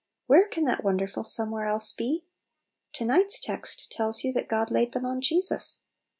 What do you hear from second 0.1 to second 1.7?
Where can that wonderful" somewhere